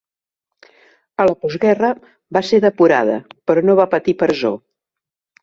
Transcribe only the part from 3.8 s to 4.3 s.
va patir